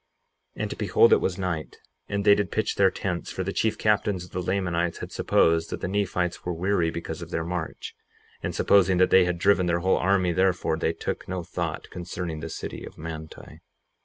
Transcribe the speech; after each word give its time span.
58:25 0.57 0.61
And 0.63 0.77
behold, 0.79 1.13
it 1.13 1.17
was 1.21 1.37
night 1.37 1.77
and 2.09 2.25
they 2.25 2.33
did 2.33 2.49
pitch 2.51 2.73
their 2.73 2.89
tents, 2.89 3.31
for 3.31 3.43
the 3.43 3.53
chief 3.53 3.77
captains 3.77 4.25
of 4.25 4.31
the 4.31 4.41
Lamanites 4.41 4.97
had 4.97 5.11
supposed 5.11 5.69
that 5.69 5.79
the 5.81 5.87
Nephites 5.87 6.43
were 6.43 6.55
weary 6.55 6.89
because 6.89 7.21
of 7.21 7.29
their 7.29 7.43
march; 7.45 7.93
and 8.41 8.55
supposing 8.55 8.97
that 8.97 9.11
they 9.11 9.25
had 9.25 9.37
driven 9.37 9.67
their 9.67 9.81
whole 9.81 9.97
army 9.97 10.31
therefore 10.31 10.75
they 10.75 10.91
took 10.93 11.27
no 11.27 11.43
thought 11.43 11.91
concerning 11.91 12.39
the 12.39 12.49
city 12.49 12.83
of 12.83 12.97
Manti. 12.97 13.61